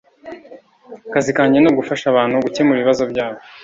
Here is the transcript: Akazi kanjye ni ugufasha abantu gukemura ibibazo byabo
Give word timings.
Akazi 1.07 1.31
kanjye 1.37 1.57
ni 1.59 1.67
ugufasha 1.71 2.05
abantu 2.09 2.43
gukemura 2.45 2.77
ibibazo 2.79 3.03
byabo 3.11 3.39